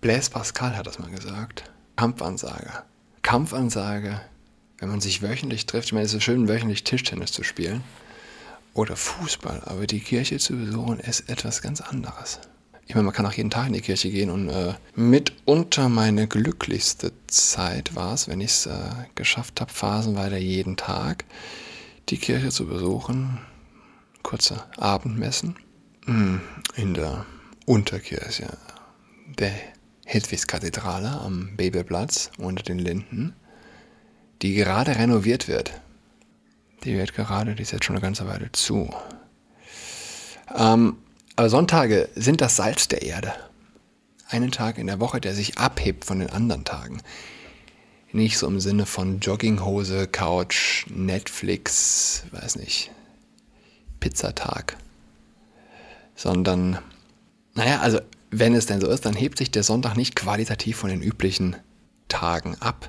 Blaise 0.00 0.30
Pascal 0.30 0.76
hat 0.76 0.86
das 0.86 0.98
mal 0.98 1.10
gesagt. 1.10 1.64
Kampfansage. 1.96 2.70
Kampfansage, 3.22 4.20
wenn 4.78 4.88
man 4.88 5.00
sich 5.00 5.22
wöchentlich 5.22 5.66
trifft. 5.66 5.88
Ich 5.88 5.92
meine, 5.92 6.06
es 6.06 6.14
ist 6.14 6.22
schön, 6.22 6.48
wöchentlich 6.48 6.84
Tischtennis 6.84 7.32
zu 7.32 7.42
spielen 7.42 7.82
oder 8.74 8.96
Fußball, 8.96 9.62
aber 9.64 9.86
die 9.86 10.00
Kirche 10.00 10.38
zu 10.38 10.56
besuchen 10.56 11.00
ist 11.00 11.28
etwas 11.28 11.60
ganz 11.62 11.80
anderes. 11.80 12.40
Ich 12.90 12.96
meine, 12.96 13.04
man 13.04 13.14
kann 13.14 13.24
auch 13.24 13.34
jeden 13.34 13.50
Tag 13.50 13.68
in 13.68 13.74
die 13.74 13.82
Kirche 13.82 14.10
gehen 14.10 14.30
und 14.30 14.48
äh, 14.48 14.74
mitunter 14.96 15.88
meine 15.88 16.26
glücklichste 16.26 17.12
Zeit 17.28 17.94
war 17.94 18.14
es, 18.14 18.26
wenn 18.26 18.40
ich 18.40 18.50
es 18.50 18.66
äh, 18.66 18.90
geschafft 19.14 19.60
habe, 19.60 19.72
phasenweise 19.72 20.38
jeden 20.38 20.76
Tag 20.76 21.24
die 22.08 22.18
Kirche 22.18 22.48
zu 22.48 22.66
besuchen. 22.66 23.38
kurze 24.24 24.64
Abendmessen 24.76 25.54
hm, 26.06 26.40
in 26.74 26.94
der 26.94 27.26
Unterkirche 27.64 28.58
der 29.38 29.52
Hedwigskathedrale 30.04 31.10
am 31.10 31.56
Babelplatz 31.56 32.32
unter 32.38 32.64
den 32.64 32.80
Linden, 32.80 33.36
die 34.42 34.54
gerade 34.54 34.96
renoviert 34.96 35.46
wird. 35.46 35.80
Die 36.82 36.98
wird 36.98 37.14
gerade, 37.14 37.54
die 37.54 37.62
ist 37.62 37.70
jetzt 37.70 37.84
schon 37.84 37.94
eine 37.94 38.02
ganze 38.02 38.26
Weile 38.26 38.50
zu. 38.50 38.92
Ähm, 40.52 40.96
Sonntage 41.48 42.08
sind 42.14 42.40
das 42.40 42.56
Salz 42.56 42.88
der 42.88 43.02
Erde. 43.02 43.32
Einen 44.28 44.50
Tag 44.50 44.78
in 44.78 44.86
der 44.86 45.00
Woche, 45.00 45.20
der 45.20 45.34
sich 45.34 45.58
abhebt 45.58 46.04
von 46.04 46.18
den 46.18 46.30
anderen 46.30 46.64
Tagen. 46.64 47.00
Nicht 48.12 48.38
so 48.38 48.46
im 48.46 48.60
Sinne 48.60 48.86
von 48.86 49.20
Jogginghose, 49.20 50.08
Couch, 50.08 50.86
Netflix, 50.88 52.24
weiß 52.32 52.56
nicht, 52.56 52.90
Pizzatag. 54.00 54.76
Sondern, 56.16 56.78
naja, 57.54 57.80
also 57.80 58.00
wenn 58.30 58.54
es 58.54 58.66
denn 58.66 58.80
so 58.80 58.88
ist, 58.88 59.06
dann 59.06 59.14
hebt 59.14 59.38
sich 59.38 59.50
der 59.50 59.62
Sonntag 59.62 59.96
nicht 59.96 60.16
qualitativ 60.16 60.76
von 60.76 60.90
den 60.90 61.02
üblichen 61.02 61.56
Tagen 62.08 62.56
ab. 62.60 62.88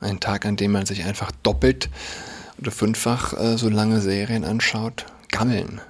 Ein 0.00 0.20
Tag, 0.20 0.46
an 0.46 0.56
dem 0.56 0.72
man 0.72 0.86
sich 0.86 1.04
einfach 1.04 1.30
doppelt 1.42 1.90
oder 2.58 2.70
fünffach 2.70 3.34
äh, 3.34 3.58
so 3.58 3.68
lange 3.68 4.00
Serien 4.00 4.44
anschaut. 4.44 5.06
Gammeln. 5.28 5.80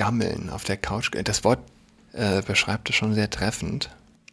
Gammeln 0.00 0.48
auf 0.48 0.64
der 0.64 0.78
Couch. 0.78 1.10
Das 1.24 1.44
Wort 1.44 1.58
äh, 2.14 2.40
beschreibt 2.40 2.88
es 2.88 2.96
schon 2.96 3.12
sehr 3.12 3.28
treffend. 3.28 3.90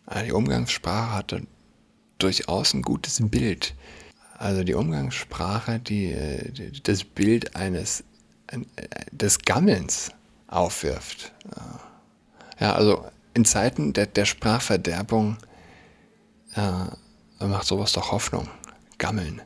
Äh, 0.10 0.24
die 0.24 0.32
Umgangssprache 0.32 1.12
hatte 1.12 1.42
durchaus 2.20 2.74
ein 2.74 2.82
gutes 2.82 3.20
Bild. 3.22 3.76
Also 4.38 4.64
die 4.64 4.76
Umgangssprache, 4.76 5.80
die, 5.80 6.14
äh, 6.14 6.54
die 6.54 6.82
das 6.82 7.04
Bild 7.04 7.58
eines 7.58 8.06
äh, 8.48 8.60
des 9.12 9.40
Gammelns 9.40 10.12
aufwirft. 10.48 11.34
Ja, 12.62 12.74
also 12.74 13.06
in 13.34 13.44
Zeiten 13.44 13.92
der, 13.92 14.06
der 14.06 14.24
Sprachverderbung 14.24 15.36
äh, 16.56 17.46
macht 17.46 17.68
sowas 17.68 17.92
doch 17.92 18.14
Hoffnung. 18.14 18.48
Gammeln. 19.00 19.42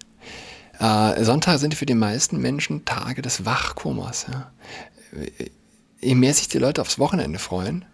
Äh, 0.79 1.23
Sonntage 1.23 1.57
sind 1.57 1.73
für 1.73 1.87
die 1.87 1.95
meisten 1.95 2.39
Menschen 2.39 2.85
Tage 2.85 3.23
des 3.23 3.43
Wachkomas. 3.43 4.27
Ja. 4.31 4.51
Je 6.01 6.15
mehr 6.15 6.33
sich 6.33 6.47
die 6.47 6.57
Leute 6.57 6.81
aufs 6.81 6.99
Wochenende 6.99 7.39
freuen, 7.39 7.85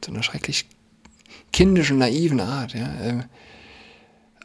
zu 0.00 0.10
einer 0.10 0.22
schrecklich 0.22 0.66
kindischen, 1.52 1.98
naiven 1.98 2.40
Art, 2.40 2.74
ja. 2.74 2.92
Äh, 3.00 3.22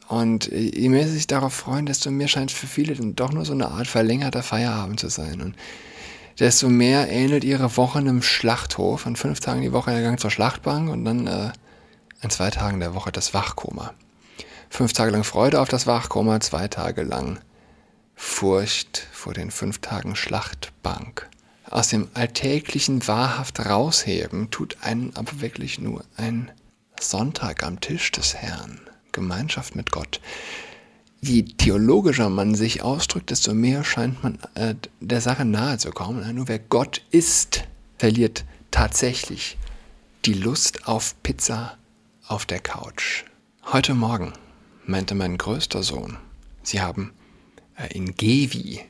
und 0.08 0.50
je 0.50 0.88
mehr 0.88 1.06
sie 1.06 1.14
sich 1.14 1.28
darauf 1.28 1.54
freuen, 1.54 1.86
desto 1.86 2.10
mehr 2.10 2.26
scheint 2.26 2.50
für 2.50 2.66
viele 2.66 2.94
dann 2.96 3.14
doch 3.14 3.32
nur 3.32 3.44
so 3.44 3.52
eine 3.52 3.68
Art 3.68 3.86
verlängerter 3.86 4.42
Feierabend 4.42 4.98
zu 4.98 5.08
sein. 5.08 5.40
Und 5.40 5.54
desto 6.40 6.68
mehr 6.68 7.08
ähnelt 7.08 7.44
ihre 7.44 7.76
Woche 7.76 8.00
einem 8.00 8.20
Schlachthof. 8.20 9.06
An 9.06 9.14
fünf 9.14 9.38
Tagen 9.38 9.62
die 9.62 9.72
Woche 9.72 9.92
der 9.92 10.02
Gang 10.02 10.18
zur 10.18 10.32
Schlachtbank 10.32 10.90
und 10.90 11.04
dann 11.04 11.28
äh, 11.28 11.52
an 12.22 12.30
zwei 12.30 12.50
Tagen 12.50 12.80
der 12.80 12.92
Woche 12.94 13.12
das 13.12 13.34
Wachkoma. 13.34 13.94
Fünf 14.68 14.92
Tage 14.92 15.12
lang 15.12 15.22
Freude 15.22 15.60
auf 15.60 15.68
das 15.68 15.86
Wachkoma, 15.86 16.40
zwei 16.40 16.66
Tage 16.66 17.04
lang 17.04 17.38
Furcht 18.16 19.06
vor 19.12 19.32
den 19.32 19.52
fünf 19.52 19.78
Tagen 19.78 20.16
Schlachtbank. 20.16 21.28
Aus 21.70 21.88
dem 21.88 22.08
Alltäglichen 22.14 23.06
wahrhaft 23.06 23.60
rausheben 23.60 24.50
tut 24.50 24.78
einen 24.82 25.14
aber 25.14 25.40
wirklich 25.40 25.78
nur 25.78 26.04
ein 26.16 26.50
Sonntag 27.00 27.62
am 27.62 27.80
Tisch 27.80 28.10
des 28.10 28.34
Herrn. 28.34 28.80
Gemeinschaft 29.12 29.76
mit 29.76 29.90
Gott. 29.90 30.20
Je 31.20 31.42
theologischer 31.42 32.30
man 32.30 32.54
sich 32.54 32.82
ausdrückt, 32.82 33.30
desto 33.30 33.54
mehr 33.54 33.84
scheint 33.84 34.22
man 34.22 34.38
äh, 34.54 34.74
der 35.00 35.20
Sache 35.20 35.44
nahe 35.44 35.78
zu 35.78 35.90
kommen. 35.90 36.34
Nur 36.34 36.48
wer 36.48 36.58
Gott 36.58 37.02
ist, 37.10 37.64
verliert 37.98 38.44
tatsächlich 38.70 39.58
die 40.24 40.34
Lust 40.34 40.88
auf 40.88 41.14
Pizza 41.22 41.76
auf 42.26 42.46
der 42.46 42.60
Couch. 42.60 43.24
Heute 43.64 43.94
Morgen 43.94 44.32
meinte 44.86 45.14
mein 45.14 45.38
größter 45.38 45.82
Sohn, 45.82 46.16
sie 46.62 46.80
haben 46.80 47.12
äh, 47.76 47.94
in 47.94 48.14
Gevi, 48.16 48.80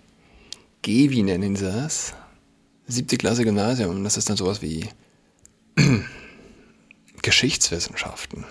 Gevi 0.83 1.23
nennen 1.23 1.57
sie 1.57 1.67
es, 1.67 2.15
siebte 2.91 3.17
Klasse 3.17 3.45
Gymnasium, 3.45 4.05
das 4.05 4.17
ist 4.17 4.29
dann 4.29 4.37
sowas 4.37 4.63
wie 4.63 4.89
Geschichtswissenschaften. 7.23 8.45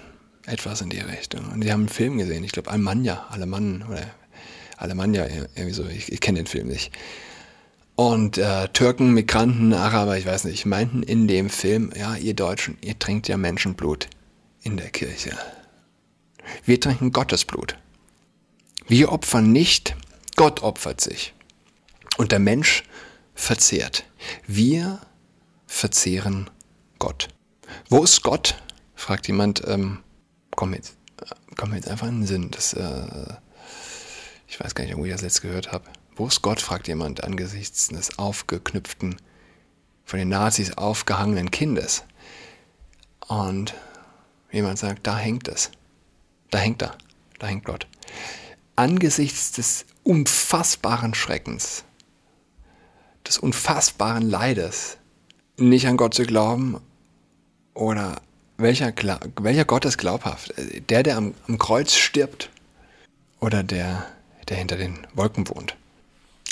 Etwas 0.45 0.81
in 0.81 0.89
die 0.89 0.99
Richtung. 0.99 1.47
Und 1.49 1.63
sie 1.63 1.71
haben 1.71 1.81
einen 1.81 1.89
Film 1.89 2.17
gesehen, 2.17 2.43
ich 2.43 2.51
glaube 2.51 2.71
Almanja, 2.71 3.27
Alemann 3.29 3.83
oder 3.87 4.01
Alemannia, 4.77 5.27
irgendwie 5.27 5.73
so, 5.73 5.85
ich, 5.85 6.11
ich 6.11 6.21
kenne 6.21 6.39
den 6.39 6.47
Film 6.47 6.67
nicht. 6.67 6.91
Und 7.95 8.37
äh, 8.37 8.69
Türken, 8.69 9.13
Migranten, 9.13 9.73
Araber, 9.73 10.17
ich 10.17 10.25
weiß 10.25 10.45
nicht, 10.45 10.65
meinten 10.65 11.03
in 11.03 11.27
dem 11.27 11.49
Film, 11.49 11.91
ja, 11.95 12.15
ihr 12.15 12.33
Deutschen, 12.33 12.77
ihr 12.81 12.97
trinkt 12.97 13.27
ja 13.27 13.35
Menschenblut 13.35 14.07
in 14.61 14.77
der 14.77 14.89
Kirche. 14.89 15.37
Wir 16.63 16.79
trinken 16.79 17.11
Gottes 17.11 17.43
Blut. 17.43 17.77
Wir 18.87 19.11
opfern 19.11 19.51
nicht, 19.51 19.95
Gott 20.37 20.63
opfert 20.63 21.01
sich. 21.01 21.33
Und 22.17 22.31
der 22.31 22.39
Mensch 22.39 22.83
verzehrt. 23.39 24.05
Wir 24.47 24.99
verzehren 25.65 26.49
Gott. 26.99 27.29
Wo 27.89 28.03
ist 28.03 28.21
Gott? 28.21 28.61
fragt 28.95 29.27
jemand. 29.27 29.65
Ähm, 29.65 30.03
kommt 30.55 30.71
mir 30.71 30.77
jetzt, 30.77 30.97
komm 31.55 31.73
jetzt 31.73 31.87
einfach 31.87 32.07
in 32.07 32.21
den 32.21 32.27
Sinn. 32.27 32.51
Das, 32.51 32.73
äh, 32.73 33.33
ich 34.47 34.59
weiß 34.59 34.75
gar 34.75 34.83
nicht, 34.83 34.97
wo 34.97 35.05
ich 35.05 35.11
das 35.11 35.21
letzte 35.21 35.43
gehört 35.47 35.71
habe. 35.71 35.85
Wo 36.15 36.27
ist 36.27 36.41
Gott, 36.41 36.59
fragt 36.59 36.89
jemand 36.89 37.23
angesichts 37.23 37.87
des 37.87 38.19
aufgeknüpften, 38.19 39.15
von 40.03 40.19
den 40.19 40.29
Nazis 40.29 40.73
aufgehangenen 40.73 41.49
Kindes. 41.49 42.03
Und 43.27 43.73
jemand 44.51 44.79
sagt, 44.79 45.07
da 45.07 45.17
hängt 45.17 45.47
es. 45.47 45.71
Da 46.51 46.57
hängt 46.57 46.81
er. 46.81 46.97
Da 47.37 47.47
hängt 47.47 47.63
Gott. 47.63 47.87
Angesichts 48.75 49.53
des 49.53 49.85
unfassbaren 50.03 51.13
Schreckens, 51.13 51.85
des 53.29 53.37
unfassbaren 53.37 54.27
Leides, 54.27 54.97
nicht 55.57 55.87
an 55.87 55.95
Gott 55.97 56.15
zu 56.15 56.23
glauben 56.23 56.81
oder 57.75 58.21
welcher, 58.57 58.91
welcher 59.39 59.65
Gott 59.65 59.85
ist 59.85 59.99
glaubhaft? 59.99 60.51
Der, 60.89 61.03
der 61.03 61.15
am, 61.15 61.35
am 61.47 61.59
Kreuz 61.59 61.93
stirbt 61.93 62.49
oder 63.39 63.61
der, 63.63 64.07
der 64.49 64.57
hinter 64.57 64.77
den 64.77 65.05
Wolken 65.13 65.47
wohnt? 65.47 65.77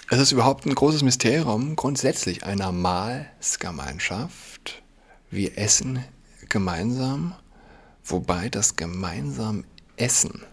Es 0.10 0.20
ist 0.20 0.32
überhaupt 0.32 0.66
ein 0.66 0.76
großes 0.76 1.04
Mysterium 1.04 1.76
grundsätzlich 1.76 2.46
einer 2.46 2.72
Mahlsgemeinschaft. 2.72 4.82
Wir 5.32 5.58
essen 5.58 6.04
gemeinsam, 6.48 7.34
wobei 8.06 8.50
das 8.50 8.76
gemeinsam 8.76 9.64
Essen, 9.98 10.44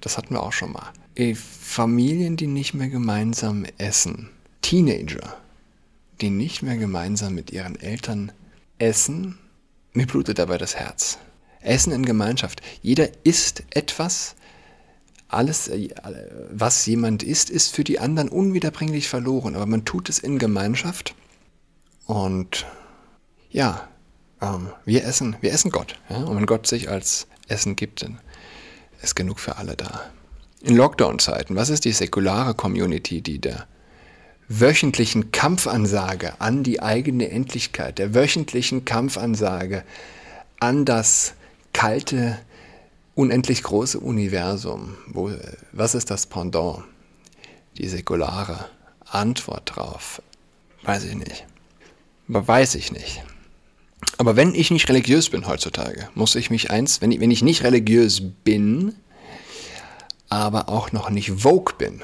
das 0.00 0.16
hatten 0.16 0.34
wir 0.34 0.44
auch 0.44 0.52
schon 0.52 0.70
mal. 0.72 0.92
Familien, 1.34 2.36
die 2.36 2.46
nicht 2.46 2.72
mehr 2.72 2.88
gemeinsam 2.88 3.66
essen, 3.76 4.30
Teenager, 4.70 5.36
die 6.20 6.30
nicht 6.30 6.62
mehr 6.62 6.76
gemeinsam 6.76 7.34
mit 7.34 7.50
ihren 7.50 7.74
Eltern 7.80 8.30
essen, 8.78 9.36
mir 9.94 10.06
blutet 10.06 10.38
dabei 10.38 10.58
das 10.58 10.76
Herz. 10.76 11.18
Essen 11.60 11.92
in 11.92 12.06
Gemeinschaft. 12.06 12.62
Jeder 12.80 13.08
isst 13.24 13.64
etwas. 13.70 14.36
Alles, 15.26 15.66
äh, 15.66 15.88
was 16.52 16.86
jemand 16.86 17.24
isst, 17.24 17.50
ist 17.50 17.74
für 17.74 17.82
die 17.82 17.98
anderen 17.98 18.28
unwiederbringlich 18.28 19.08
verloren. 19.08 19.56
Aber 19.56 19.66
man 19.66 19.84
tut 19.84 20.08
es 20.08 20.20
in 20.20 20.38
Gemeinschaft. 20.38 21.16
Und 22.06 22.64
ja, 23.50 23.88
ähm, 24.40 24.70
wir 24.84 25.04
essen, 25.04 25.34
wir 25.40 25.52
essen 25.52 25.72
Gott. 25.72 25.98
Ja? 26.08 26.18
Und 26.18 26.36
wenn 26.36 26.46
Gott 26.46 26.68
sich 26.68 26.88
als 26.88 27.26
Essen 27.48 27.74
gibt, 27.74 28.02
dann 28.02 28.20
ist 29.02 29.16
genug 29.16 29.40
für 29.40 29.56
alle 29.56 29.74
da. 29.74 30.12
In 30.60 30.76
Lockdown-Zeiten, 30.76 31.56
was 31.56 31.70
ist 31.70 31.84
die 31.84 31.90
säkulare 31.90 32.54
Community, 32.54 33.20
die 33.20 33.40
der 33.40 33.66
wöchentlichen 34.50 35.30
Kampfansage 35.30 36.40
an 36.40 36.64
die 36.64 36.82
eigene 36.82 37.30
Endlichkeit, 37.30 37.98
der 37.98 38.14
wöchentlichen 38.14 38.84
Kampfansage 38.84 39.84
an 40.58 40.84
das 40.84 41.34
kalte, 41.72 42.36
unendlich 43.14 43.62
große 43.62 44.00
Universum. 44.00 44.96
Wo, 45.06 45.30
was 45.72 45.94
ist 45.94 46.10
das 46.10 46.26
Pendant? 46.26 46.82
Die 47.78 47.86
säkulare 47.86 48.68
Antwort 49.06 49.76
drauf? 49.76 50.20
Weiß 50.82 51.04
ich 51.04 51.14
nicht. 51.14 51.46
Aber 52.28 52.46
weiß 52.46 52.74
ich 52.74 52.90
nicht. 52.90 53.22
Aber 54.18 54.34
wenn 54.34 54.54
ich 54.54 54.72
nicht 54.72 54.88
religiös 54.88 55.30
bin 55.30 55.46
heutzutage, 55.46 56.08
muss 56.14 56.34
ich 56.34 56.50
mich 56.50 56.72
eins, 56.72 57.00
wenn 57.00 57.12
ich, 57.12 57.20
wenn 57.20 57.30
ich 57.30 57.42
nicht 57.42 57.62
religiös 57.62 58.20
bin, 58.42 58.96
aber 60.28 60.68
auch 60.68 60.90
noch 60.90 61.08
nicht 61.08 61.30
Vogue 61.30 61.74
bin, 61.78 62.02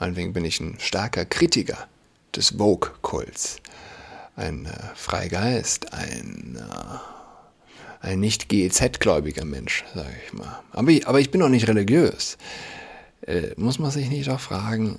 Meinetwegen 0.00 0.32
bin 0.32 0.46
ich 0.46 0.58
ein 0.60 0.78
starker 0.80 1.26
Kritiker 1.26 1.86
des 2.34 2.54
Vogue-Kults. 2.56 3.58
Ein 4.34 4.64
äh, 4.64 4.70
Freigeist, 4.94 5.92
ein, 5.92 6.58
äh, 6.58 8.06
ein 8.06 8.18
nicht 8.18 8.48
GEZ-gläubiger 8.48 9.44
Mensch, 9.44 9.84
sage 9.94 10.16
ich 10.26 10.32
mal. 10.32 10.62
Aber 10.72 10.90
ich, 10.90 11.06
aber 11.06 11.20
ich 11.20 11.30
bin 11.30 11.42
auch 11.42 11.50
nicht 11.50 11.68
religiös. 11.68 12.38
Äh, 13.26 13.50
muss 13.56 13.78
man 13.78 13.90
sich 13.90 14.08
nicht 14.08 14.30
auch 14.30 14.40
fragen, 14.40 14.98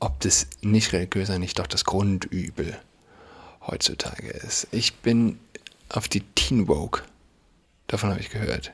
ob 0.00 0.20
das 0.20 0.48
Nicht-Religiöse 0.60 1.38
nicht 1.38 1.58
doch 1.58 1.66
das 1.66 1.86
Grundübel 1.86 2.78
heutzutage 3.66 4.28
ist. 4.28 4.66
Ich 4.70 4.96
bin 4.96 5.38
auf 5.88 6.08
die 6.08 6.20
Teen 6.20 6.68
Woke. 6.68 7.02
Davon 7.86 8.10
habe 8.10 8.20
ich 8.20 8.28
gehört. 8.28 8.72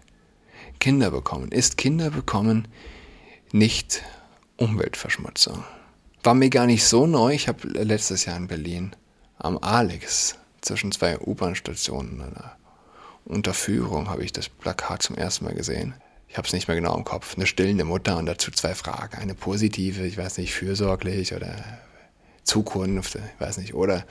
Kinder 0.80 1.12
bekommen. 1.12 1.52
Ist 1.52 1.76
Kinder 1.76 2.10
bekommen 2.10 2.66
nicht 3.52 4.02
Umweltverschmutzung? 4.60 5.64
War 6.22 6.34
mir 6.34 6.50
gar 6.50 6.66
nicht 6.66 6.84
so 6.84 7.06
neu. 7.06 7.32
Ich 7.32 7.48
habe 7.48 7.66
letztes 7.66 8.26
Jahr 8.26 8.36
in 8.36 8.46
Berlin 8.46 8.94
am 9.38 9.58
Alex 9.58 10.36
zwischen 10.60 10.92
zwei 10.92 11.18
U-Bahn-Stationen 11.18 12.20
einer 12.20 12.56
Unterführung 13.24 14.08
habe 14.08 14.24
ich 14.24 14.32
das 14.32 14.48
Plakat 14.48 15.02
zum 15.02 15.16
ersten 15.16 15.44
Mal 15.44 15.54
gesehen. 15.54 15.94
Ich 16.28 16.36
habe 16.36 16.46
es 16.46 16.52
nicht 16.52 16.68
mehr 16.68 16.76
genau 16.76 16.96
im 16.96 17.04
Kopf. 17.04 17.36
Eine 17.36 17.46
stillende 17.46 17.84
Mutter 17.84 18.16
und 18.18 18.26
dazu 18.26 18.50
zwei 18.50 18.74
Fragen. 18.74 19.16
Eine 19.18 19.34
positive, 19.34 20.06
ich 20.06 20.16
weiß 20.16 20.38
nicht, 20.38 20.52
fürsorglich 20.52 21.34
oder 21.34 21.56
Zukunft, 22.44 23.14
ich 23.14 23.40
weiß 23.40 23.58
nicht. 23.58 23.74
Oder 23.74 24.04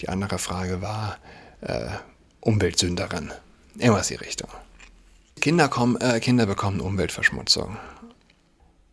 die 0.00 0.08
andere 0.08 0.38
Frage 0.38 0.80
war 0.80 1.18
äh, 1.60 1.88
Umweltsünderin. 2.40 3.32
Irgendwas 3.76 4.08
die 4.08 4.14
Richtung. 4.14 4.48
Kinder, 5.40 5.68
kommen, 5.68 6.00
äh, 6.00 6.20
Kinder 6.20 6.46
bekommen 6.46 6.80
Umweltverschmutzung. 6.80 7.76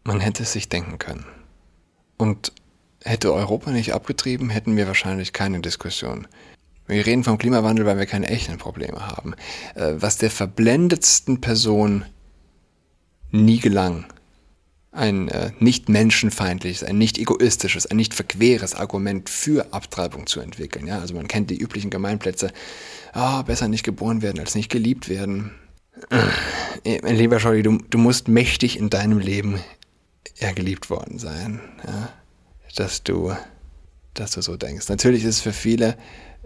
Man 0.08 0.22
hätte 0.22 0.44
es 0.44 0.54
sich 0.54 0.70
denken 0.70 1.00
können. 1.00 1.26
Und 2.16 2.54
hätte 3.04 3.34
Europa 3.34 3.72
nicht 3.72 3.94
abgetrieben, 3.94 4.50
hätten 4.50 4.78
wir 4.78 4.88
wahrscheinlich 4.88 5.34
keine 5.34 5.60
Diskussion. 5.60 6.30
Wir 6.88 7.06
reden 7.06 7.26
vom 7.26 7.38
Klimawandel, 7.38 7.86
weil 7.86 7.98
wir 7.98 8.06
keine 8.06 8.30
echten 8.30 8.58
Probleme 8.58 9.06
haben. 9.06 9.36
Äh, 9.76 9.96
was 9.98 10.18
der 10.18 10.32
verblendetsten 10.32 11.42
Person 11.42 12.06
nie 13.32 13.60
gelang, 13.60 14.06
ein 14.94 15.28
äh, 15.28 15.52
nicht 15.60 15.90
menschenfeindliches, 15.90 16.86
ein 16.86 16.98
nicht 16.98 17.18
egoistisches, 17.18 17.86
ein 17.86 17.98
nicht 17.98 18.14
verqueres 18.14 18.76
Argument 18.76 19.30
für 19.30 19.74
Abtreibung 19.74 20.26
zu 20.26 20.40
entwickeln. 20.40 20.88
Ja, 20.88 21.00
also 21.00 21.16
man 21.16 21.28
kennt 21.28 21.50
die 21.50 21.58
üblichen 21.58 21.90
Gemeinplätze. 21.90 22.54
Oh, 23.14 23.44
besser 23.44 23.68
nicht 23.68 23.84
geboren 23.84 24.22
werden 24.22 24.40
als 24.40 24.56
nicht 24.56 24.72
geliebt 24.72 25.10
werden. 25.10 25.52
Äh, 26.86 27.02
mein 27.04 27.18
lieber 27.18 27.42
Scholli, 27.42 27.62
du, 27.62 27.80
du 27.90 27.98
musst 27.98 28.30
mächtig 28.30 28.80
in 28.80 28.90
deinem 28.90 29.20
Leben 29.20 29.60
ja, 30.39 30.51
geliebt 30.51 30.89
worden 30.89 31.20
sein, 31.20 31.60
ja? 31.86 32.10
dass 32.75 33.03
du, 33.03 33.36
dass 34.13 34.32
du 34.32 34.41
so 34.41 34.58
denkst. 34.58 34.89
Natürlich 34.89 35.24
ist 35.24 35.36
es 35.36 35.41
für 35.41 35.53
viele, 35.53 35.98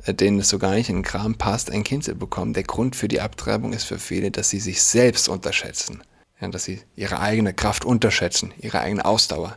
äh, 0.06 0.14
denen 0.14 0.40
es 0.40 0.50
so 0.50 0.60
gar 0.60 0.74
nicht 0.74 0.90
in 0.90 0.98
den 0.98 1.04
Kram 1.04 1.36
passt, 1.36 1.72
ein 1.72 1.84
Kind 1.84 2.04
zu 2.04 2.16
bekommen. 2.16 2.54
Der 2.54 2.64
Grund 2.64 2.96
für 2.96 3.08
die 3.08 3.22
Abtreibung 3.22 3.74
ist 3.74 3.84
für 3.84 4.00
viele, 4.00 4.32
dass 4.32 4.50
sie 4.50 4.60
sich 4.60 4.82
selbst 4.82 5.28
unterschätzen 5.28 6.02
ja, 6.42 6.48
dass 6.48 6.64
sie 6.64 6.82
ihre 6.96 7.20
eigene 7.20 7.54
Kraft 7.54 7.86
unterschätzen, 7.86 8.54
ihre 8.60 8.80
eigene 8.80 9.06
Ausdauer. 9.06 9.56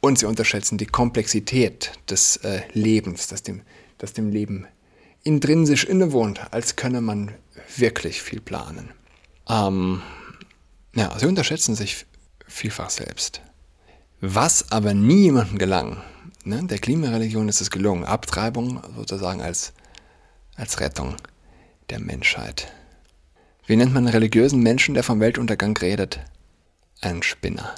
Und 0.00 0.18
sie 0.18 0.26
unterschätzen 0.26 0.78
die 0.78 0.86
Komplexität 0.86 1.92
des 2.10 2.36
äh, 2.38 2.62
Lebens, 2.72 3.28
das 3.28 3.42
dem, 3.42 3.62
das 3.98 4.12
dem 4.12 4.30
Leben 4.30 4.66
intrinsisch 5.22 5.84
innewohnt, 5.84 6.52
als 6.52 6.74
könne 6.74 7.00
man 7.00 7.30
wirklich 7.76 8.20
viel 8.20 8.40
planen. 8.40 8.90
Ähm, 9.48 10.02
ja, 10.94 11.16
sie 11.18 11.26
unterschätzen 11.26 11.76
sich 11.76 12.06
vielfach 12.52 12.90
selbst. 12.90 13.40
Was 14.20 14.70
aber 14.70 14.94
niemandem 14.94 15.58
gelang, 15.58 16.02
ne, 16.44 16.64
der 16.64 16.78
Klimareligion 16.78 17.48
ist 17.48 17.60
es 17.60 17.70
gelungen, 17.70 18.04
Abtreibung 18.04 18.80
sozusagen 18.96 19.42
als, 19.42 19.72
als 20.54 20.80
Rettung 20.80 21.16
der 21.90 21.98
Menschheit 21.98 22.72
wie 23.66 23.76
nennt 23.76 23.94
man 23.94 24.04
einen 24.04 24.14
religiösen 24.14 24.60
Menschen, 24.60 24.94
der 24.94 25.04
vom 25.04 25.20
Weltuntergang 25.20 25.76
redet? 25.76 26.18
Ein 27.00 27.22
Spinner. 27.22 27.74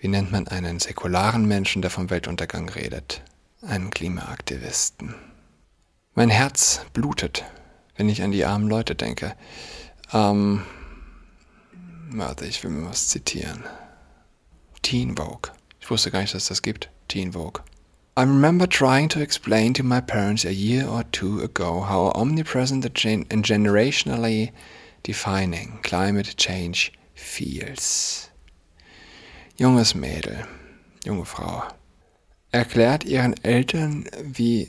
Wie 0.00 0.08
nennt 0.08 0.32
man 0.32 0.48
einen 0.48 0.80
säkularen 0.80 1.46
Menschen, 1.46 1.82
der 1.82 1.90
vom 1.90 2.10
Weltuntergang 2.10 2.68
redet? 2.68 3.22
Einen 3.62 3.90
Klimaaktivisten. 3.90 5.14
Mein 6.14 6.30
Herz 6.30 6.84
blutet, 6.92 7.44
wenn 7.96 8.08
ich 8.08 8.22
an 8.22 8.32
die 8.32 8.44
armen 8.44 8.68
Leute 8.68 8.96
denke. 8.96 9.36
Ähm, 10.12 10.62
warte, 12.18 12.46
ich 12.46 12.62
will 12.62 12.70
mir 12.70 12.88
was 12.88 13.08
zitieren. 13.08 13.64
Teen 14.82 15.16
Vogue. 15.16 15.52
Ich 15.80 15.90
wusste 15.90 16.10
gar 16.10 16.20
nicht, 16.20 16.34
dass 16.34 16.48
das 16.48 16.62
gibt. 16.62 16.90
Teen 17.08 17.32
Vogue. 17.32 17.62
I 18.14 18.22
remember 18.22 18.68
trying 18.68 19.08
to 19.08 19.20
explain 19.20 19.72
to 19.74 19.82
my 19.82 20.00
parents 20.00 20.44
a 20.44 20.52
year 20.52 20.86
or 20.86 21.02
two 21.12 21.40
ago 21.40 21.80
how 21.80 22.12
omnipresent 22.14 22.84
and 22.84 23.44
generationally 23.44 24.52
defining 25.02 25.78
climate 25.82 26.36
change 26.36 26.92
feels. 27.14 28.28
Junges 29.56 29.94
Mädel, 29.94 30.46
junge 31.04 31.24
Frau, 31.24 31.62
erklärt 32.50 33.04
ihren 33.04 33.34
Eltern, 33.42 34.06
wie 34.22 34.68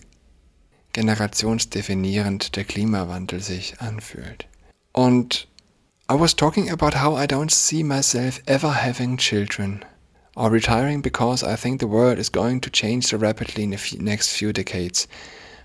generationsdefinierend 0.94 2.56
der 2.56 2.64
Klimawandel 2.64 3.42
sich 3.42 3.82
anfühlt. 3.82 4.48
Und 4.94 5.48
I 6.10 6.16
was 6.16 6.34
talking 6.34 6.70
about 6.70 6.96
how 6.96 7.16
I 7.16 7.26
don't 7.26 7.52
see 7.52 7.82
myself 7.82 8.42
ever 8.46 8.70
having 8.70 9.16
children 9.16 9.86
or 10.36 10.50
retiring 10.50 11.02
because 11.02 11.44
I 11.44 11.56
think 11.56 11.80
the 11.80 11.88
world 11.88 12.20
is 12.20 12.28
going 12.28 12.60
to 12.62 12.70
change 12.70 13.06
so 13.06 13.18
rapidly 13.18 13.64
in 13.64 13.70
the 13.70 13.98
next 14.00 14.36
few 14.36 14.52
decades. 14.52 15.08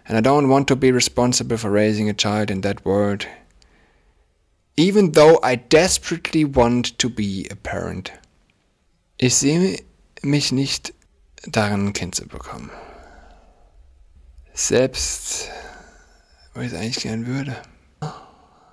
And 0.06 0.16
I 0.16 0.20
don't 0.20 0.48
want 0.48 0.68
to 0.68 0.76
be 0.76 0.92
responsible 0.92 1.56
for 1.56 1.70
raising 1.70 2.08
a 2.08 2.14
child 2.14 2.52
in 2.52 2.60
that 2.60 2.84
world, 2.84 3.26
even 4.76 5.12
though 5.12 5.40
I 5.42 5.56
desperately 5.56 6.44
want 6.44 6.96
to 6.98 7.08
be 7.08 7.48
a 7.50 7.56
parent. 7.56 8.12
Ich 9.18 9.34
sehe 9.34 9.80
mich 10.22 10.52
nicht 10.52 10.92
darin, 11.50 11.88
ein 11.88 11.92
Kind 11.92 12.14
zu 12.14 12.26
bekommen. 12.26 12.70
Selbst, 14.54 15.50
wo 16.54 16.60
ich 16.60 16.72
es 16.72 16.78
eigentlich 16.78 17.02
gern 17.02 17.26
würde. 17.26 17.56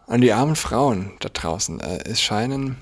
An 0.08 0.22
die 0.22 0.34
armen 0.34 0.56
Frauen 0.56 1.12
da 1.20 1.30
draußen. 1.30 1.80
Äh, 1.80 2.04
es 2.06 2.22
scheinen 2.22 2.78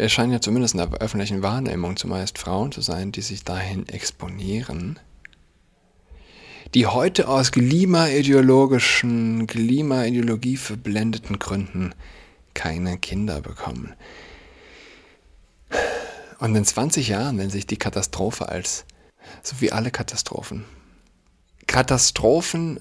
es 0.00 0.12
scheinen 0.12 0.32
ja 0.32 0.40
zumindest 0.40 0.74
in 0.74 0.78
der 0.78 0.92
öffentlichen 1.00 1.42
Wahrnehmung 1.42 1.96
zumeist 1.96 2.38
Frauen 2.38 2.70
zu 2.70 2.82
sein, 2.82 3.10
die 3.10 3.20
sich 3.20 3.42
dahin 3.42 3.88
exponieren, 3.88 5.00
die 6.72 6.86
heute 6.86 7.26
aus 7.26 7.50
klimaideologischen, 7.50 9.48
Klimaideologie 9.48 10.56
verblendeten 10.56 11.40
Gründen 11.40 11.96
keine 12.54 12.96
Kinder 12.98 13.40
bekommen. 13.40 13.92
Und 16.38 16.54
in 16.54 16.64
20 16.64 17.08
Jahren, 17.08 17.36
wenn 17.38 17.50
sich 17.50 17.66
die 17.66 17.76
Katastrophe 17.76 18.48
als, 18.48 18.84
so 19.42 19.60
wie 19.60 19.72
alle 19.72 19.90
Katastrophen, 19.90 20.64
Katastrophen, 21.66 22.78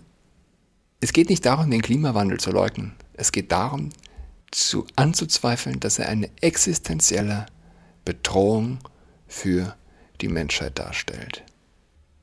es 0.99 1.13
geht 1.13 1.29
nicht 1.29 1.47
darum, 1.47 1.71
den 1.71 1.81
Klimawandel 1.81 2.39
zu 2.39 2.51
leugnen. 2.51 2.93
Es 3.17 3.31
geht 3.31 3.51
darum, 3.51 3.89
zu 4.51 4.87
anzuzweifeln, 4.95 5.79
dass 5.79 5.99
er 5.99 6.07
eine 6.07 6.29
existenzielle 6.41 7.47
Bedrohung 8.05 8.79
für 9.27 9.75
die 10.21 10.29
Menschheit 10.29 10.79
darstellt. 10.79 11.43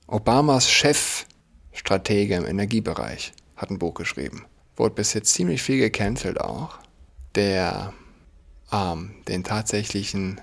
Obamas 0.07 0.71
Chefstratege 0.71 2.37
im 2.37 2.47
Energiebereich 2.47 3.33
hat 3.57 3.71
ein 3.71 3.79
Buch 3.79 3.95
geschrieben. 3.95 4.47
Wurde 4.77 4.95
bis 4.95 5.13
jetzt 5.13 5.35
ziemlich 5.35 5.63
viel 5.63 5.79
gecancelt 5.79 6.41
auch. 6.41 6.79
Der 7.35 7.93
ähm, 8.73 9.11
den 9.29 9.45
tatsächlichen, 9.45 10.41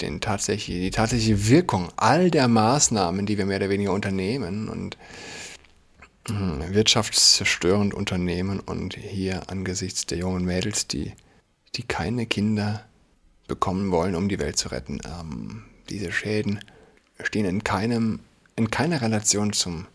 den 0.00 0.20
tatsächlich, 0.20 0.78
die 0.78 0.90
tatsächliche 0.90 1.48
Wirkung 1.48 1.88
all 1.96 2.30
der 2.30 2.48
Maßnahmen, 2.48 3.26
die 3.26 3.38
wir 3.38 3.46
mehr 3.46 3.58
oder 3.58 3.70
weniger 3.70 3.92
unternehmen 3.92 4.68
und 4.68 4.96
wirtschaftszerstörend 6.70 7.94
Unternehmen 7.94 8.60
und 8.60 8.96
hier 8.96 9.50
angesichts 9.50 10.06
der 10.06 10.18
jungen 10.18 10.44
Mädels, 10.44 10.86
die, 10.86 11.12
die 11.74 11.82
keine 11.82 12.26
Kinder 12.26 12.84
bekommen 13.46 13.90
wollen, 13.90 14.14
um 14.14 14.28
die 14.28 14.38
Welt 14.38 14.56
zu 14.56 14.68
retten, 14.68 15.00
ähm, 15.04 15.64
diese 15.88 16.12
Schäden 16.12 16.60
stehen 17.22 17.44
in 17.44 17.64
keinem, 17.64 18.20
in 18.56 18.70
keiner 18.70 19.02
Relation 19.02 19.52
zum, 19.52 19.86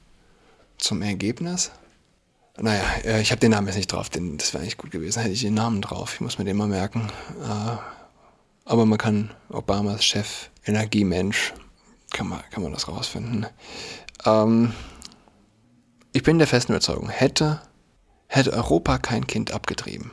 zum 0.78 1.02
Ergebnis. 1.02 1.72
Naja, 2.58 2.84
äh, 3.04 3.22
ich 3.22 3.32
habe 3.32 3.40
den 3.40 3.52
Namen 3.52 3.68
jetzt 3.68 3.78
nicht 3.78 3.92
drauf, 3.92 4.10
denn 4.10 4.38
das 4.38 4.54
wäre 4.54 4.62
eigentlich 4.62 4.78
gut 4.78 4.92
gewesen, 4.92 5.22
hätte 5.22 5.34
ich 5.34 5.42
den 5.42 5.54
Namen 5.54 5.82
drauf. 5.82 6.16
Ich 6.16 6.22
muss 6.22 6.38
mir 6.38 6.46
den 6.46 6.58
mal 6.58 6.68
merken. 6.68 7.10
Äh, 7.42 7.78
aber 8.66 8.86
man 8.86 8.98
kann 8.98 9.32
Obamas 9.50 10.04
Chef, 10.04 10.50
Energiemensch, 10.66 11.54
kann 12.12 12.28
man, 12.28 12.42
kann 12.50 12.64
man 12.64 12.72
das 12.72 12.88
rausfinden. 12.88 13.46
Ähm, 14.26 14.74
ich 16.16 16.24
bin 16.24 16.38
der 16.38 16.48
festen 16.48 16.72
Überzeugung, 16.72 17.10
hätte, 17.10 17.60
hätte 18.28 18.54
Europa 18.54 19.00
kein 19.00 19.28
Kind 19.28 19.52
abgetrieben 19.52 20.12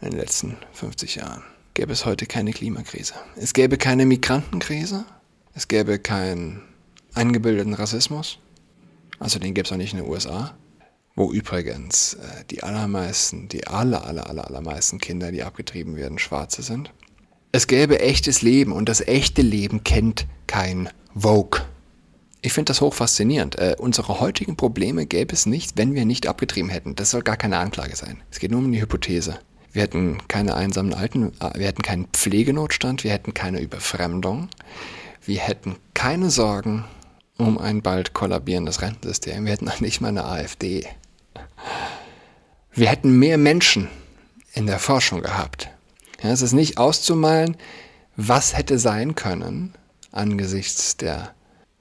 in 0.00 0.08
den 0.08 0.18
letzten 0.18 0.56
50 0.72 1.16
Jahren, 1.16 1.42
gäbe 1.74 1.92
es 1.92 2.06
heute 2.06 2.24
keine 2.24 2.52
Klimakrise. 2.52 3.12
Es 3.36 3.52
gäbe 3.52 3.76
keine 3.76 4.06
Migrantenkrise, 4.06 5.04
es 5.52 5.68
gäbe 5.68 5.98
keinen 5.98 6.62
eingebildeten 7.12 7.74
Rassismus, 7.74 8.38
also 9.18 9.38
den 9.38 9.52
gäbe 9.52 9.66
es 9.66 9.72
auch 9.72 9.76
nicht 9.76 9.92
in 9.92 9.98
den 9.98 10.08
USA, 10.08 10.56
wo 11.16 11.30
übrigens 11.30 12.14
äh, 12.14 12.44
die 12.50 12.62
allermeisten, 12.62 13.48
die 13.48 13.66
aller, 13.66 14.06
aller, 14.06 14.30
aller, 14.30 14.46
allermeisten 14.46 15.00
Kinder, 15.00 15.32
die 15.32 15.42
abgetrieben 15.42 15.96
werden, 15.96 16.18
Schwarze 16.18 16.62
sind. 16.62 16.94
Es 17.52 17.66
gäbe 17.66 18.00
echtes 18.00 18.40
Leben 18.40 18.72
und 18.72 18.88
das 18.88 19.02
echte 19.02 19.42
Leben 19.42 19.84
kennt 19.84 20.26
kein 20.46 20.88
Vogue. 21.14 21.60
Ich 22.46 22.52
finde 22.52 22.70
das 22.70 22.80
hochfaszinierend. 22.80 23.58
Äh, 23.58 23.74
unsere 23.76 24.20
heutigen 24.20 24.54
Probleme 24.54 25.04
gäbe 25.04 25.34
es 25.34 25.46
nicht, 25.46 25.76
wenn 25.76 25.96
wir 25.96 26.04
nicht 26.04 26.28
abgetrieben 26.28 26.70
hätten. 26.70 26.94
Das 26.94 27.10
soll 27.10 27.22
gar 27.22 27.36
keine 27.36 27.58
Anklage 27.58 27.96
sein. 27.96 28.22
Es 28.30 28.38
geht 28.38 28.52
nur 28.52 28.60
um 28.60 28.70
die 28.70 28.80
Hypothese. 28.80 29.40
Wir 29.72 29.82
hätten 29.82 30.18
keine 30.28 30.54
einsamen 30.54 30.94
Alten, 30.94 31.32
äh, 31.40 31.58
wir 31.58 31.66
hätten 31.66 31.82
keinen 31.82 32.06
Pflegenotstand, 32.12 33.02
wir 33.02 33.10
hätten 33.10 33.34
keine 33.34 33.60
Überfremdung, 33.60 34.48
wir 35.24 35.40
hätten 35.40 35.74
keine 35.92 36.30
Sorgen 36.30 36.84
um 37.36 37.58
ein 37.58 37.82
bald 37.82 38.12
kollabierendes 38.12 38.80
Rentensystem, 38.80 39.44
wir 39.44 39.50
hätten 39.50 39.68
nicht 39.80 40.00
mal 40.00 40.10
eine 40.10 40.24
AfD. 40.24 40.86
Wir 42.74 42.88
hätten 42.88 43.18
mehr 43.18 43.38
Menschen 43.38 43.88
in 44.52 44.66
der 44.66 44.78
Forschung 44.78 45.20
gehabt. 45.20 45.68
Ja, 46.22 46.30
es 46.30 46.42
ist 46.42 46.52
nicht 46.52 46.78
auszumalen, 46.78 47.56
was 48.14 48.56
hätte 48.56 48.78
sein 48.78 49.16
können 49.16 49.74
angesichts 50.12 50.96
der 50.96 51.34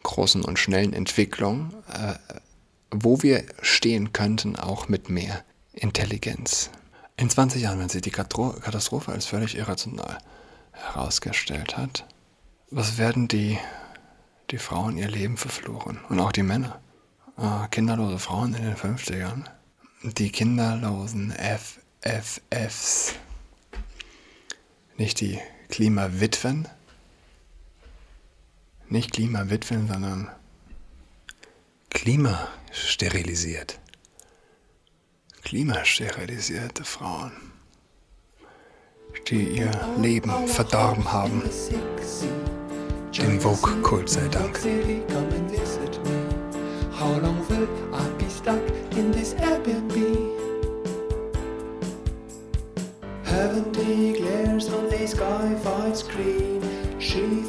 großen 0.06 0.46
und 0.46 0.58
schnellen 0.58 0.94
Entwicklung, 0.94 1.74
äh, 1.92 2.14
wo 2.92 3.22
wir 3.22 3.44
stehen 3.62 4.14
könnten, 4.14 4.56
auch 4.56 4.88
mit 4.88 5.10
mehr 5.10 5.44
Intelligenz. 5.74 6.70
In 7.18 7.30
20 7.30 7.62
Jahren, 7.62 7.80
wenn 7.80 7.90
sich 7.90 8.02
die 8.02 8.12
Katastrophe 8.12 9.12
als 9.12 9.26
völlig 9.26 9.58
irrational 9.58 10.18
herausgestellt 10.72 11.76
hat, 11.78 12.06
was 12.72 12.98
werden 12.98 13.28
die, 13.28 13.58
die 14.52 14.58
Frauen 14.58 14.98
ihr 14.98 15.10
Leben 15.10 15.38
verfluchen? 15.38 16.00
Und 16.10 16.20
auch 16.20 16.32
die 16.32 16.44
Männer. 16.44 16.80
Äh, 17.38 17.68
kinderlose 17.70 18.20
Frauen 18.20 18.54
in 18.54 18.64
den 18.64 18.76
50ern. 18.76 19.46
Die 20.04 20.30
kinderlosen 20.30 21.34
FFFs. 21.34 23.16
Nicht 24.98 25.20
die 25.20 25.40
Klimawitwen. 25.70 26.68
Nicht 28.88 29.14
Klimawitwen, 29.14 29.88
sondern 29.88 30.30
klimasterilisiert. 31.90 33.80
Klimasterilisierte 35.44 36.84
Frauen, 36.84 37.32
die 39.28 39.58
ihr 39.58 39.72
Leben 39.98 40.48
verdorben 40.48 41.12
haben. 41.12 41.42
Dem 43.18 43.40
Vogue-Kult 43.40 44.10
sei 44.10 44.28
Dank. 44.28 44.60
How 46.92 47.20
long 47.20 47.48
will 47.50 47.68
I 47.92 48.08
be 48.18 48.30
stuck 48.30 48.62
in 48.96 49.12
this 49.12 49.34
Airbnb? 49.34 49.96
Heavenly 53.24 54.14
glares 54.14 54.70
on 54.70 54.86
a 54.94 55.08
sky-fied 55.08 55.96
screen. 55.96 56.62
She 57.00 57.44